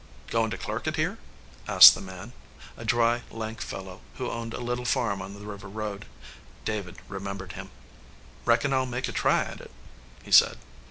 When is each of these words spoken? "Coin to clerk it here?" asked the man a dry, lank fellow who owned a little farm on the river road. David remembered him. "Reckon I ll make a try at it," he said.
"Coin 0.31 0.49
to 0.49 0.57
clerk 0.57 0.87
it 0.87 0.95
here?" 0.95 1.19
asked 1.67 1.93
the 1.93 2.01
man 2.01 2.33
a 2.75 2.83
dry, 2.83 3.21
lank 3.29 3.61
fellow 3.61 4.01
who 4.15 4.31
owned 4.31 4.51
a 4.51 4.59
little 4.59 4.83
farm 4.83 5.21
on 5.21 5.35
the 5.35 5.45
river 5.45 5.67
road. 5.69 6.05
David 6.65 6.97
remembered 7.07 7.51
him. 7.51 7.69
"Reckon 8.43 8.73
I 8.73 8.77
ll 8.77 8.87
make 8.87 9.07
a 9.07 9.11
try 9.11 9.43
at 9.43 9.61
it," 9.61 9.69
he 10.23 10.31
said. 10.31 10.57